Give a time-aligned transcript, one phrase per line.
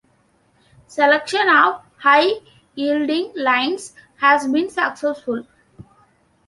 [0.87, 5.45] Selection of high-yielding lines has been successful.